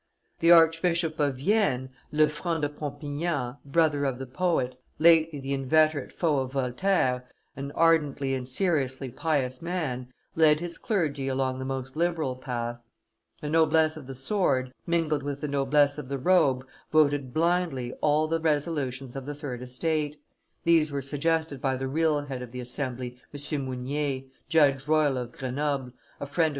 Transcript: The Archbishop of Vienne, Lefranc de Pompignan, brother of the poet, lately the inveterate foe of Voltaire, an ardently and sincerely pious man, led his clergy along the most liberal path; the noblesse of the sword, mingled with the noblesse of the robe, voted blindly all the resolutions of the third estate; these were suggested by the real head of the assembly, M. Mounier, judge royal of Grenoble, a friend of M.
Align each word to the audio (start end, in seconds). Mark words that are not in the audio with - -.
The 0.39 0.49
Archbishop 0.49 1.19
of 1.19 1.37
Vienne, 1.37 1.91
Lefranc 2.11 2.61
de 2.61 2.69
Pompignan, 2.69 3.57
brother 3.63 4.03
of 4.05 4.17
the 4.17 4.25
poet, 4.25 4.81
lately 4.97 5.39
the 5.39 5.53
inveterate 5.53 6.11
foe 6.11 6.39
of 6.39 6.53
Voltaire, 6.53 7.29
an 7.55 7.71
ardently 7.75 8.33
and 8.33 8.47
sincerely 8.49 9.11
pious 9.11 9.61
man, 9.61 10.11
led 10.35 10.59
his 10.59 10.79
clergy 10.79 11.27
along 11.27 11.59
the 11.59 11.65
most 11.65 11.95
liberal 11.95 12.35
path; 12.35 12.79
the 13.41 13.49
noblesse 13.51 13.95
of 13.95 14.07
the 14.07 14.15
sword, 14.15 14.73
mingled 14.87 15.21
with 15.21 15.39
the 15.39 15.47
noblesse 15.47 15.99
of 15.99 16.09
the 16.09 16.17
robe, 16.17 16.65
voted 16.91 17.31
blindly 17.31 17.93
all 18.01 18.27
the 18.27 18.39
resolutions 18.39 19.15
of 19.15 19.27
the 19.27 19.35
third 19.35 19.61
estate; 19.61 20.19
these 20.63 20.91
were 20.91 21.03
suggested 21.03 21.61
by 21.61 21.75
the 21.75 21.87
real 21.87 22.21
head 22.21 22.41
of 22.41 22.51
the 22.51 22.59
assembly, 22.59 23.19
M. 23.35 23.65
Mounier, 23.65 24.23
judge 24.49 24.87
royal 24.87 25.15
of 25.19 25.31
Grenoble, 25.31 25.91
a 26.19 26.25
friend 26.25 26.45
of 26.47 26.49
M. 26.49 26.49